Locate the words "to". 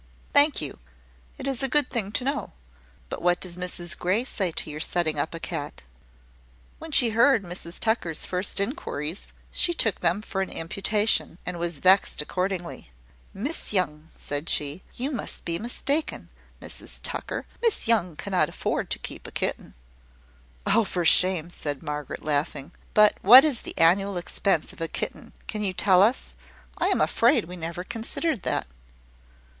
2.13-2.23, 4.49-4.67, 18.89-18.97